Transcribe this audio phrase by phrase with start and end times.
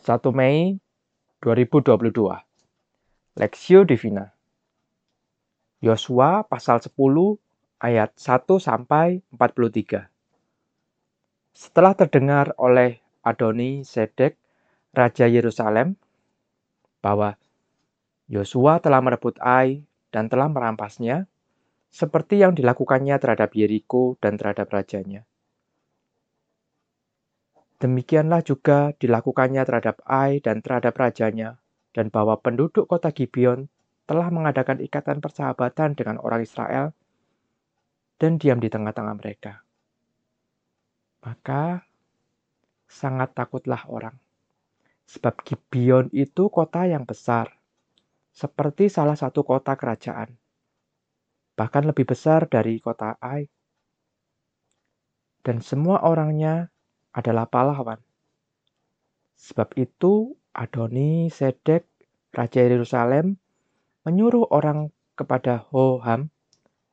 [0.00, 0.80] 1 Mei
[1.44, 1.92] 2022
[3.36, 4.32] Lexio Divina.
[5.84, 6.96] Yosua pasal 10
[7.84, 10.08] ayat 1 sampai 43
[11.52, 14.40] Setelah terdengar oleh Adoni Sedek
[14.96, 16.00] Raja Yerusalem
[17.04, 17.36] bahwa
[18.24, 21.28] Yosua telah merebut Ai dan telah merampasnya
[21.92, 25.28] seperti yang dilakukannya terhadap Yeriko dan terhadap rajanya
[27.80, 31.56] Demikianlah juga dilakukannya terhadap Ai dan terhadap rajanya,
[31.96, 33.72] dan bahwa penduduk kota Gibeon
[34.04, 36.92] telah mengadakan ikatan persahabatan dengan orang Israel
[38.20, 39.64] dan diam di tengah-tengah mereka.
[41.24, 41.80] Maka
[42.84, 44.18] sangat takutlah orang.
[45.08, 47.48] Sebab Gibeon itu kota yang besar,
[48.30, 50.36] seperti salah satu kota kerajaan.
[51.56, 53.48] Bahkan lebih besar dari kota Ai.
[55.40, 56.68] Dan semua orangnya
[57.14, 57.98] adalah pahlawan.
[59.40, 61.88] Sebab itu Adoni Sedek,
[62.30, 63.40] Raja Yerusalem,
[64.04, 66.30] menyuruh orang kepada Hoham,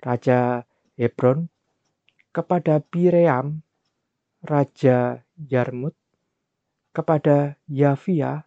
[0.01, 0.65] Raja
[0.97, 1.51] Hebron,
[2.33, 3.61] kepada Biream,
[4.45, 5.93] Raja Yarmut,
[6.93, 8.45] kepada Yafia,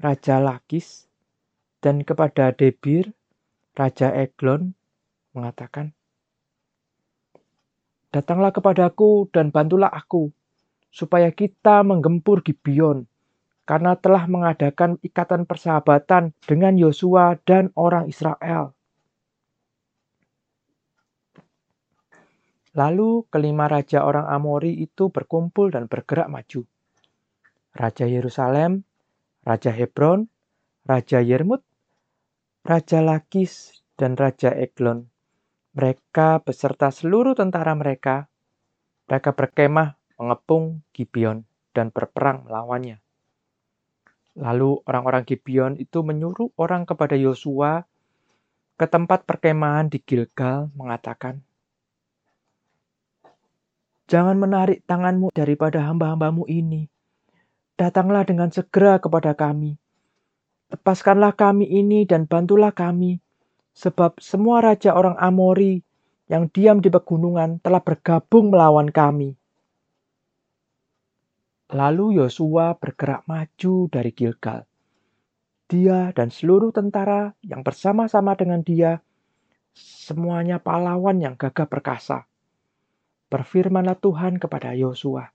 [0.00, 1.06] Raja Lakis,
[1.78, 3.14] dan kepada Debir,
[3.76, 4.74] Raja Eglon,
[5.32, 5.94] mengatakan,
[8.10, 10.34] Datanglah kepadaku dan bantulah aku,
[10.90, 13.06] supaya kita menggempur Gibeon
[13.62, 18.74] karena telah mengadakan ikatan persahabatan dengan Yosua dan orang Israel.
[22.74, 26.66] Lalu kelima raja orang Amori itu berkumpul dan bergerak maju.
[27.74, 28.82] Raja Yerusalem,
[29.46, 30.26] Raja Hebron,
[30.86, 31.62] Raja Yermut,
[32.66, 35.06] Raja Lakis, dan Raja Eglon.
[35.76, 38.26] Mereka beserta seluruh tentara mereka,
[39.06, 43.00] mereka berkemah mengepung Gibeon dan berperang melawannya.
[44.36, 47.88] Lalu orang-orang Gibeon itu menyuruh orang kepada Yosua
[48.76, 51.40] ke tempat perkemahan di Gilgal mengatakan,
[54.10, 56.90] Jangan menarik tanganmu daripada hamba-hambamu ini.
[57.78, 59.78] Datanglah dengan segera kepada kami.
[60.68, 63.22] Lepaskanlah kami ini dan bantulah kami,
[63.70, 65.82] sebab semua raja orang Amori
[66.26, 69.39] yang diam di pegunungan telah bergabung melawan kami.
[71.70, 74.66] Lalu Yosua bergerak maju dari Gilgal.
[75.70, 78.98] Dia dan seluruh tentara yang bersama-sama dengan dia,
[79.78, 82.26] semuanya pahlawan yang gagah perkasa.
[83.30, 85.30] Berfirmanlah Tuhan kepada Yosua,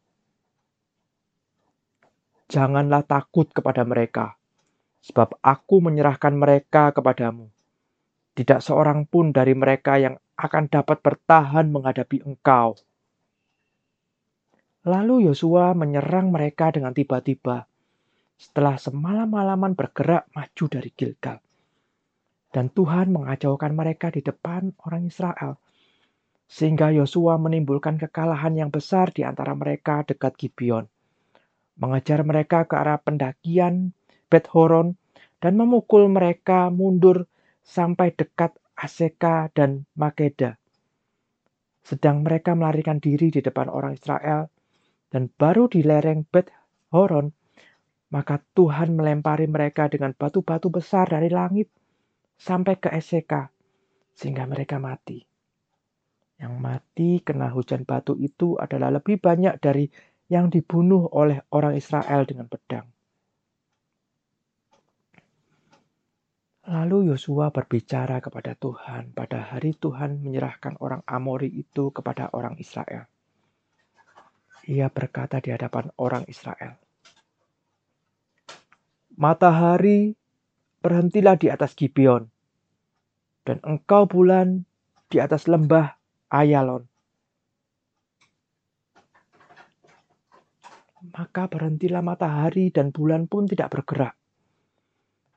[2.46, 4.38] Janganlah takut kepada mereka,
[5.02, 7.50] sebab aku menyerahkan mereka kepadamu.
[8.38, 12.78] Tidak seorang pun dari mereka yang akan dapat bertahan menghadapi engkau.
[14.86, 17.66] Lalu Yosua menyerang mereka dengan tiba-tiba
[18.38, 21.42] setelah semalam-malaman bergerak maju dari Gilgal.
[22.54, 25.58] Dan Tuhan mengacaukan mereka di depan orang Israel.
[26.46, 30.86] Sehingga Yosua menimbulkan kekalahan yang besar di antara mereka dekat Gibeon.
[31.82, 33.92] Mengejar mereka ke arah pendakian
[34.30, 34.96] Bet Horon
[35.42, 37.26] dan memukul mereka mundur
[37.66, 40.62] sampai dekat Aseka dan Makeda.
[41.82, 44.54] Sedang mereka melarikan diri di depan orang Israel,
[45.16, 46.52] dan baru di lereng Bet
[46.92, 47.32] Horon,
[48.12, 51.72] maka Tuhan melempari mereka dengan batu-batu besar dari langit
[52.36, 53.48] sampai ke Eseka,
[54.12, 55.24] sehingga mereka mati.
[56.36, 59.88] Yang mati kena hujan batu itu adalah lebih banyak dari
[60.28, 62.84] yang dibunuh oleh orang Israel dengan pedang.
[66.68, 73.15] Lalu Yosua berbicara kepada Tuhan pada hari Tuhan menyerahkan orang Amori itu kepada orang Israel
[74.66, 76.82] ia berkata di hadapan orang Israel,
[79.16, 80.12] Matahari,
[80.84, 82.28] berhentilah di atas Gibeon,
[83.48, 84.68] dan engkau bulan
[85.08, 85.96] di atas lembah
[86.28, 86.84] Ayalon.
[91.16, 94.18] Maka berhentilah matahari dan bulan pun tidak bergerak,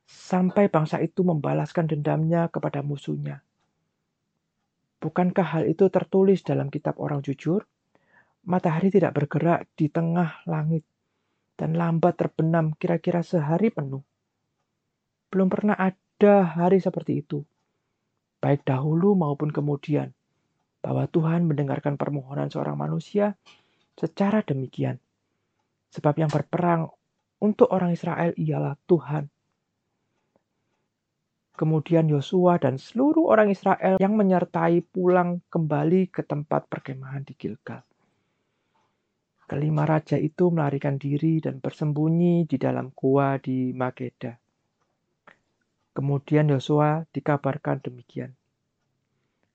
[0.08, 3.44] sampai bangsa itu membalaskan dendamnya kepada musuhnya.
[4.98, 7.62] Bukankah hal itu tertulis dalam kitab orang jujur?
[8.48, 10.80] Matahari tidak bergerak di tengah langit
[11.60, 14.00] dan lambat terbenam kira-kira sehari penuh.
[15.28, 17.44] Belum pernah ada hari seperti itu,
[18.40, 20.16] baik dahulu maupun kemudian,
[20.80, 23.36] bahwa Tuhan mendengarkan permohonan seorang manusia
[23.98, 24.96] secara demikian.
[25.92, 26.88] Sebab yang berperang
[27.44, 29.28] untuk orang Israel ialah Tuhan.
[31.58, 37.87] Kemudian Yosua dan seluruh orang Israel yang menyertai pulang kembali ke tempat perkemahan di Gilgal.
[39.48, 44.36] Kelima raja itu melarikan diri dan bersembunyi di dalam gua di Mageda.
[45.96, 48.36] Kemudian Yosua dikabarkan demikian.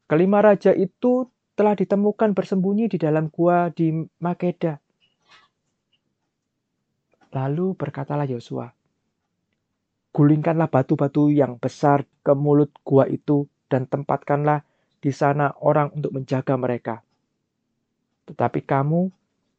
[0.09, 4.81] Kelima raja itu telah ditemukan bersembunyi di dalam gua di Mageda.
[7.29, 8.73] Lalu berkatalah Yosua,
[10.13, 14.61] Gulingkanlah batu-batu yang besar ke mulut gua itu dan tempatkanlah
[15.01, 17.01] di sana orang untuk menjaga mereka.
[18.29, 19.09] Tetapi kamu,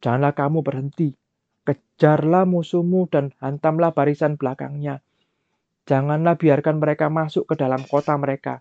[0.04, 1.16] janganlah kamu berhenti.
[1.64, 5.00] Kejarlah musuhmu dan hantamlah barisan belakangnya.
[5.88, 8.60] Janganlah biarkan mereka masuk ke dalam kota mereka.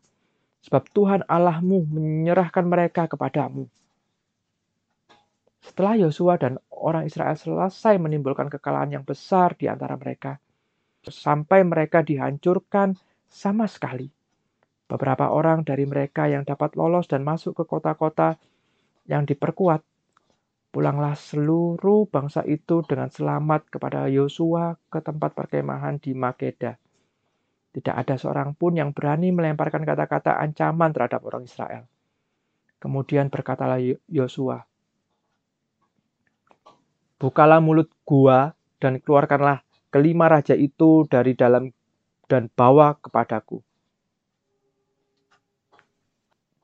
[0.64, 3.68] Sebab Tuhan Allahmu menyerahkan mereka kepadamu.
[5.64, 10.40] Setelah Yosua dan orang Israel selesai menimbulkan kekalahan yang besar di antara mereka,
[11.04, 12.96] sampai mereka dihancurkan
[13.28, 14.08] sama sekali.
[14.88, 18.36] Beberapa orang dari mereka yang dapat lolos dan masuk ke kota-kota
[19.08, 19.84] yang diperkuat,
[20.74, 26.82] pulanglah seluruh bangsa itu dengan selamat kepada Yosua ke tempat perkemahan di Makeda.
[27.74, 31.86] Tidak ada seorang pun yang berani melemparkan kata-kata ancaman terhadap orang Israel.
[32.82, 33.78] Kemudian berkatalah
[34.10, 34.66] Yosua,
[37.22, 41.72] Bukalah mulut gua dan keluarkanlah kelima raja itu dari dalam
[42.26, 43.62] dan bawa kepadaku.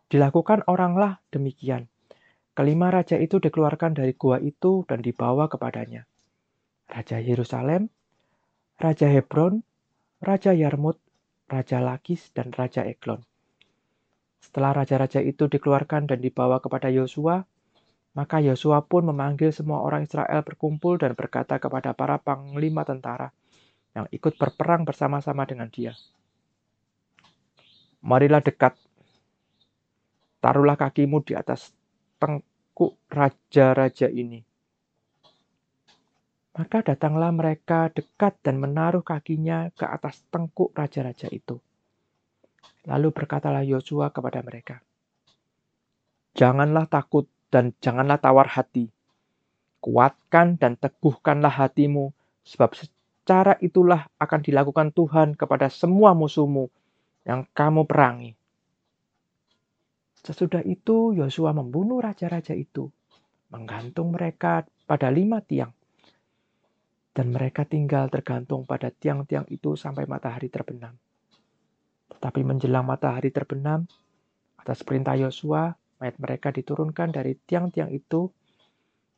[0.09, 1.85] Dilakukan oranglah demikian.
[2.59, 6.03] Kelima raja itu dikeluarkan dari gua itu dan dibawa kepadanya.
[6.91, 7.87] Raja Yerusalem,
[8.75, 9.63] Raja Hebron,
[10.19, 10.99] Raja Yarmut,
[11.47, 13.23] Raja Lakis, dan Raja Eglon.
[14.43, 17.47] Setelah raja-raja itu dikeluarkan dan dibawa kepada Yosua,
[18.11, 23.31] maka Yosua pun memanggil semua orang Israel berkumpul dan berkata kepada para panglima tentara
[23.95, 25.95] yang ikut berperang bersama-sama dengan dia.
[28.03, 28.75] Marilah dekat,
[30.43, 31.71] taruhlah kakimu di atas
[32.79, 34.39] tengkuk raja-raja ini.
[36.55, 41.59] Maka datanglah mereka dekat dan menaruh kakinya ke atas tengkuk raja-raja itu.
[42.87, 44.79] Lalu berkatalah Yosua kepada mereka,
[46.39, 48.87] Janganlah takut dan janganlah tawar hati.
[49.83, 52.15] Kuatkan dan teguhkanlah hatimu,
[52.47, 56.71] sebab secara itulah akan dilakukan Tuhan kepada semua musuhmu
[57.27, 58.38] yang kamu perangi.
[60.19, 62.91] Sesudah itu Yosua membunuh raja-raja itu,
[63.49, 65.71] menggantung mereka pada lima tiang.
[67.15, 70.95] Dan mereka tinggal tergantung pada tiang-tiang itu sampai matahari terbenam.
[72.11, 73.87] Tetapi menjelang matahari terbenam,
[74.59, 78.31] atas perintah Yosua, Mayat mereka diturunkan dari tiang-tiang itu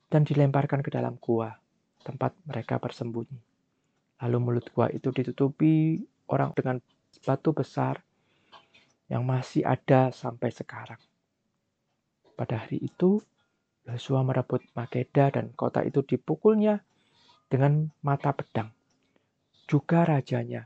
[0.10, 1.54] dan dilemparkan ke dalam gua,
[2.02, 3.38] tempat mereka bersembunyi.
[4.26, 6.02] Lalu mulut gua itu ditutupi
[6.34, 6.82] orang dengan
[7.22, 8.02] batu besar
[9.12, 11.00] yang masih ada sampai sekarang.
[12.32, 13.20] Pada hari itu,
[13.84, 16.80] Yosua merebut Makeda dan kota itu dipukulnya
[17.52, 18.72] dengan mata pedang.
[19.68, 20.64] Juga rajanya,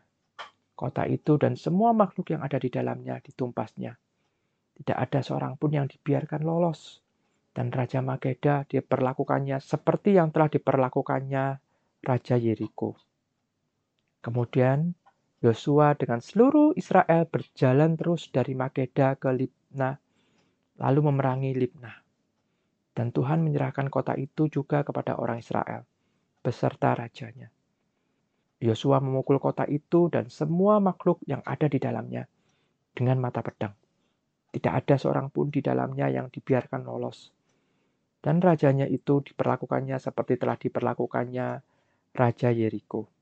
[0.78, 3.98] kota itu dan semua makhluk yang ada di dalamnya ditumpasnya.
[4.78, 7.02] Tidak ada seorang pun yang dibiarkan lolos.
[7.56, 11.46] Dan Raja Mageda diperlakukannya seperti yang telah diperlakukannya
[12.04, 13.00] Raja Yeriko.
[14.20, 14.92] Kemudian
[15.46, 19.94] Yosua dengan seluruh Israel berjalan terus dari Mageda ke Libna,
[20.82, 21.94] lalu memerangi Libna.
[22.98, 25.86] Dan Tuhan menyerahkan kota itu juga kepada orang Israel,
[26.42, 27.54] beserta rajanya.
[28.58, 32.26] Yosua memukul kota itu dan semua makhluk yang ada di dalamnya
[32.98, 33.78] dengan mata pedang.
[34.50, 37.30] Tidak ada seorang pun di dalamnya yang dibiarkan lolos.
[38.18, 41.48] Dan rajanya itu diperlakukannya seperti telah diperlakukannya
[42.18, 43.15] Raja Yeriko.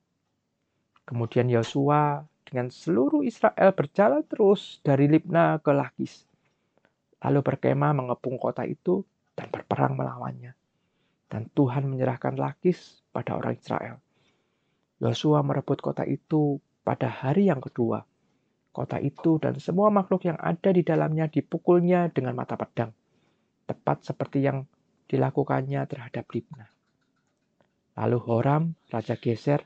[1.04, 6.24] Kemudian Yosua dengan seluruh Israel berjalan terus dari Libna ke Lakis.
[7.24, 9.04] Lalu berkemah mengepung kota itu
[9.36, 10.56] dan berperang melawannya.
[11.28, 13.98] Dan Tuhan menyerahkan Lakis pada orang Israel.
[15.02, 18.06] Yosua merebut kota itu pada hari yang kedua
[18.74, 22.90] Kota itu dan semua makhluk yang ada di dalamnya dipukulnya dengan mata pedang,
[23.70, 24.66] tepat seperti yang
[25.06, 26.66] dilakukannya terhadap Libna.
[27.94, 29.62] Lalu Horam, Raja Geser,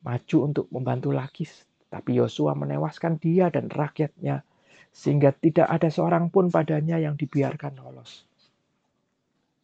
[0.00, 4.42] maju untuk membantu Lakis, tapi Yosua menewaskan dia dan rakyatnya,
[4.90, 8.24] sehingga tidak ada seorang pun padanya yang dibiarkan lolos.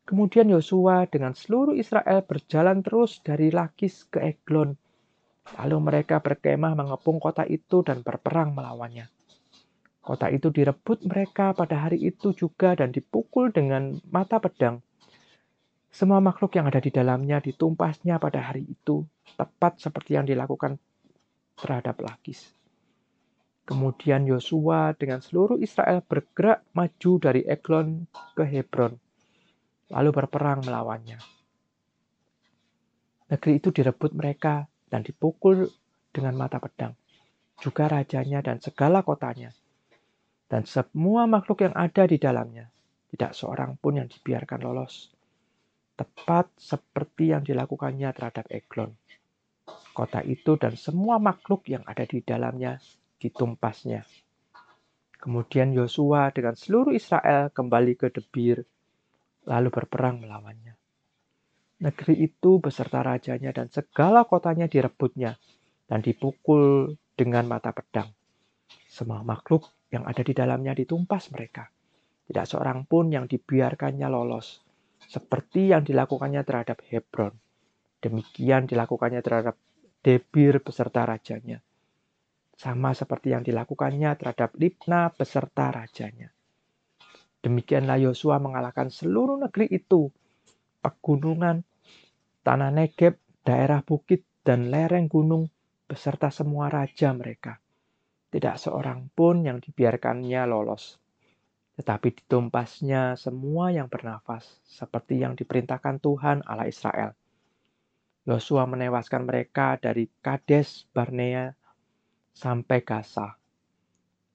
[0.06, 4.78] Kemudian Yosua dengan seluruh Israel berjalan terus dari Lakis ke Eglon,
[5.54, 9.06] Lalu mereka berkemah mengepung kota itu dan berperang melawannya.
[10.02, 14.82] Kota itu direbut mereka pada hari itu juga dan dipukul dengan mata pedang.
[15.96, 20.76] Semua makhluk yang ada di dalamnya ditumpasnya pada hari itu, tepat seperti yang dilakukan
[21.56, 22.52] terhadap Lakis.
[23.64, 28.04] Kemudian Yosua dengan seluruh Israel bergerak maju dari Eglon
[28.36, 28.92] ke Hebron,
[29.88, 31.16] lalu berperang melawannya.
[33.32, 35.64] Negeri itu direbut mereka dan dipukul
[36.12, 36.92] dengan mata pedang,
[37.56, 39.48] juga rajanya dan segala kotanya,
[40.52, 42.68] dan semua makhluk yang ada di dalamnya.
[43.08, 45.15] Tidak seorang pun yang dibiarkan lolos.
[45.96, 48.92] Tepat seperti yang dilakukannya terhadap Eglon.
[49.96, 52.76] Kota itu dan semua makhluk yang ada di dalamnya
[53.16, 54.04] ditumpasnya.
[55.16, 58.60] Kemudian Yosua dengan seluruh Israel kembali ke Debir,
[59.48, 60.76] lalu berperang melawannya.
[61.80, 65.40] Negeri itu beserta rajanya dan segala kotanya direbutnya
[65.88, 68.12] dan dipukul dengan mata pedang.
[68.84, 71.72] Semua makhluk yang ada di dalamnya ditumpas mereka.
[72.28, 74.65] Tidak seorang pun yang dibiarkannya lolos,
[75.06, 77.34] seperti yang dilakukannya terhadap Hebron.
[78.02, 79.56] Demikian dilakukannya terhadap
[80.06, 81.58] Debir beserta rajanya.
[82.54, 86.30] Sama seperti yang dilakukannya terhadap Libna beserta rajanya.
[87.42, 90.10] Demikianlah Yosua mengalahkan seluruh negeri itu
[90.78, 91.66] pegunungan,
[92.46, 95.50] tanah Negeb, daerah bukit, dan lereng gunung
[95.90, 97.58] beserta semua raja mereka.
[98.30, 101.02] Tidak seorang pun yang dibiarkannya lolos.
[101.76, 107.12] Tetapi ditumpasnya semua yang bernafas, seperti yang diperintahkan Tuhan Allah Israel.
[108.26, 111.54] Yosua menewaskan mereka dari Kades Barnea
[112.35, 113.38] sampai Gaza,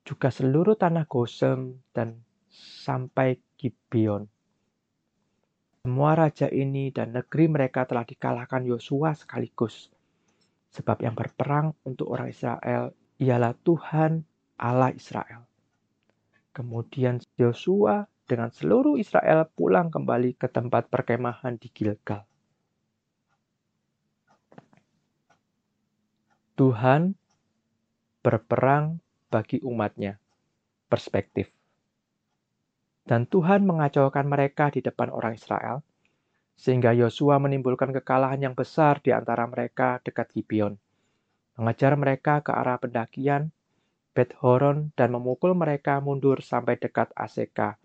[0.08, 4.32] juga seluruh tanah Gosem dan sampai Gibeon.
[5.84, 9.90] Semua raja ini dan negeri mereka telah dikalahkan Yosua sekaligus.
[10.72, 14.24] Sebab yang berperang untuk orang Israel ialah Tuhan
[14.56, 15.51] Allah Israel.
[16.52, 22.28] Kemudian Yosua dengan seluruh Israel pulang kembali ke tempat perkemahan di Gilgal.
[26.60, 27.16] Tuhan
[28.20, 29.00] berperang
[29.32, 30.20] bagi umatnya.
[30.92, 31.48] Perspektif.
[33.08, 35.82] Dan Tuhan mengacaukan mereka di depan orang Israel,
[36.60, 40.78] sehingga Yosua menimbulkan kekalahan yang besar di antara mereka dekat Gibeon,
[41.58, 43.50] mengejar mereka ke arah pendakian
[44.12, 47.80] Bet Horon dan memukul mereka mundur sampai dekat Aseka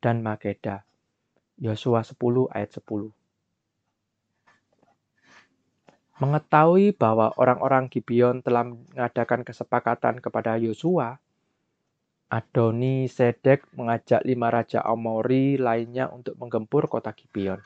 [0.00, 0.88] dan Makeda.
[1.60, 3.12] Yosua 10 ayat 10.
[6.18, 11.20] Mengetahui bahwa orang-orang Gibeon telah mengadakan kesepakatan kepada Yosua,
[12.28, 17.60] Adoni Sedek mengajak lima raja Amori lainnya untuk menggempur kota Gibeon.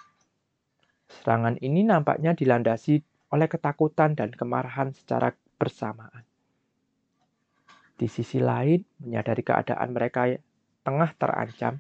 [1.09, 3.01] Serangan ini nampaknya dilandasi
[3.33, 6.32] oleh ketakutan dan kemarahan secara bersamaan.
[8.03, 10.27] Di sisi lain, menyadari keadaan mereka
[10.83, 11.79] tengah terancam,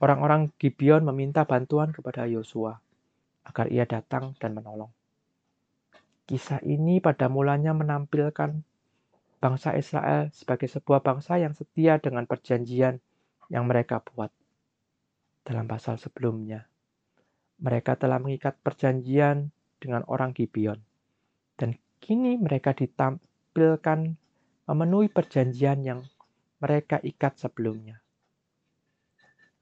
[0.00, 2.80] orang-orang Gibeon meminta bantuan kepada Yosua
[3.44, 4.88] agar ia datang dan menolong.
[6.24, 8.64] Kisah ini pada mulanya menampilkan
[9.36, 12.96] bangsa Israel sebagai sebuah bangsa yang setia dengan perjanjian
[13.52, 14.32] yang mereka buat.
[15.44, 16.64] Dalam pasal sebelumnya,
[17.60, 20.80] mereka telah mengikat perjanjian dengan orang Gibeon.
[21.52, 24.27] Dan kini mereka ditampilkan
[24.68, 26.00] memenuhi perjanjian yang
[26.60, 28.04] mereka ikat sebelumnya.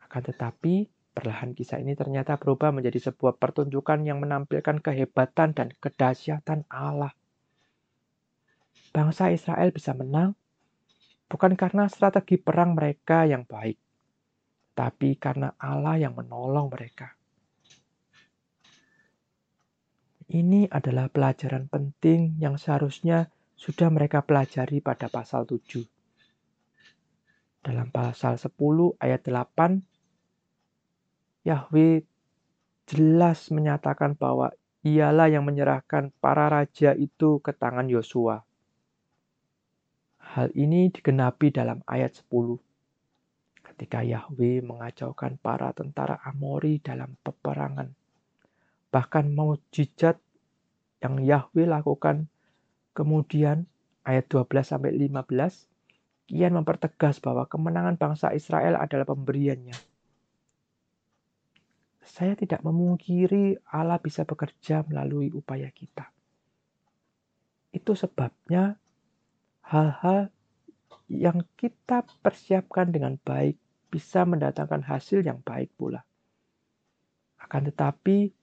[0.02, 6.66] Akan tetapi, perlahan kisah ini ternyata berubah menjadi sebuah pertunjukan yang menampilkan kehebatan dan kedahsyatan
[6.66, 7.14] Allah
[8.96, 10.32] bangsa Israel bisa menang
[11.28, 13.76] bukan karena strategi perang mereka yang baik,
[14.72, 17.12] tapi karena Allah yang menolong mereka.
[20.32, 25.80] Ini adalah pelajaran penting yang seharusnya sudah mereka pelajari pada pasal 7.
[27.64, 28.52] Dalam pasal 10
[29.00, 29.80] ayat 8,
[31.48, 32.04] Yahweh
[32.86, 34.52] jelas menyatakan bahwa
[34.86, 38.44] ialah yang menyerahkan para raja itu ke tangan Yosua.
[40.36, 42.60] Hal ini digenapi dalam ayat 10.
[43.66, 47.90] Ketika Yahweh mengacaukan para tentara Amori dalam peperangan.
[48.92, 50.20] Bahkan mujizat
[51.02, 52.30] yang Yahweh lakukan
[52.96, 53.68] kemudian
[54.08, 55.68] ayat 12 sampai 15
[56.26, 59.76] kian mempertegas bahwa kemenangan bangsa Israel adalah pemberiannya.
[62.06, 66.08] Saya tidak memungkiri Allah bisa bekerja melalui upaya kita.
[67.70, 68.80] Itu sebabnya
[69.68, 70.30] hal-hal
[71.06, 73.58] yang kita persiapkan dengan baik
[73.90, 76.02] bisa mendatangkan hasil yang baik pula.
[77.38, 78.34] Akan tetapi,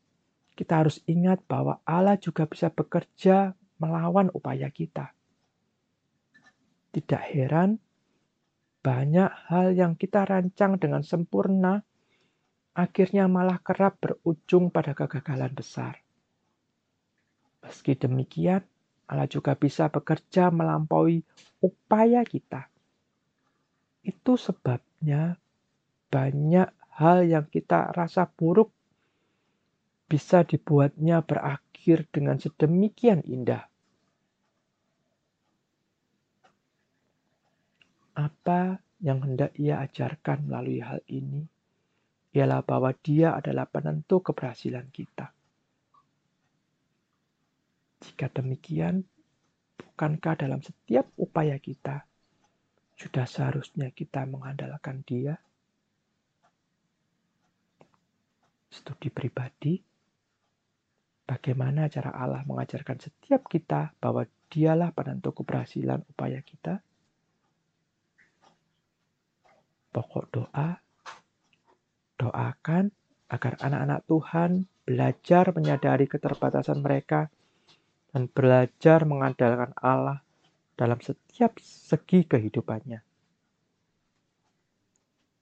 [0.54, 5.12] kita harus ingat bahwa Allah juga bisa bekerja melawan upaya kita.
[6.96, 7.76] Tidak heran,
[8.80, 11.84] banyak hal yang kita rancang dengan sempurna
[12.74, 16.02] akhirnya malah kerap berujung pada kegagalan besar.
[17.64, 18.66] Meski demikian,
[19.08, 21.24] Allah juga bisa bekerja melampaui
[21.64, 22.68] upaya kita.
[24.04, 25.40] Itu sebabnya
[26.12, 28.74] banyak hal yang kita rasa buruk
[30.12, 33.66] bisa dibuatnya berakhir dengan sedemikian indah.
[38.14, 41.50] Apa yang hendak ia ajarkan melalui hal ini
[42.34, 45.34] ialah bahwa dia adalah penentu keberhasilan kita.
[48.04, 49.06] Jika demikian,
[49.78, 52.04] bukankah dalam setiap upaya kita
[52.98, 55.38] sudah seharusnya kita mengandalkan dia?
[58.74, 59.78] Studi pribadi,
[61.30, 66.82] bagaimana cara Allah mengajarkan setiap kita bahwa dialah penentu keberhasilan upaya kita?
[69.94, 70.82] Pokok doa,
[72.18, 72.90] doakan
[73.30, 74.52] agar anak-anak Tuhan
[74.90, 77.30] belajar menyadari keterbatasan mereka
[78.10, 80.26] dan belajar mengandalkan Allah
[80.74, 83.13] dalam setiap segi kehidupannya.